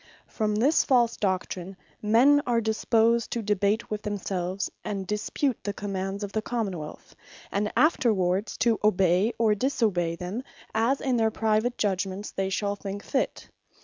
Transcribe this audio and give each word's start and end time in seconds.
From 0.25 0.55
this 0.55 0.83
false 0.83 1.15
doctrine, 1.15 1.77
men 2.01 2.41
are 2.47 2.59
disposed 2.59 3.29
to 3.33 3.43
debate 3.43 3.91
with 3.91 4.01
themselves, 4.01 4.67
and 4.83 5.05
dispute 5.05 5.59
the 5.63 5.73
commands 5.73 6.23
of 6.23 6.31
the 6.31 6.41
Common 6.41 6.75
wealth; 6.79 7.13
and 7.51 7.71
afterwards 7.77 8.57
to 8.57 8.79
obey, 8.83 9.31
or 9.37 9.53
disobey 9.53 10.15
them, 10.15 10.41
as 10.73 11.01
in 11.01 11.17
their 11.17 11.29
private 11.29 11.77
judgements 11.77 12.31
they 12.31 12.49
shall 12.49 12.75
think 12.75 13.03
fit. 13.03 13.47